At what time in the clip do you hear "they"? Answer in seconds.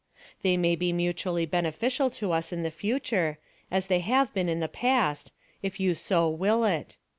0.41-0.57, 3.85-3.99